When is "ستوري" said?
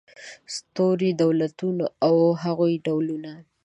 0.55-1.09